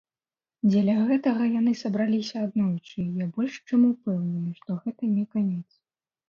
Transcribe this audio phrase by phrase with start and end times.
[0.69, 5.69] Дзеля гэтага яны сабраліся аднойчы, і я больш чым упэўнены, што гэта не канец.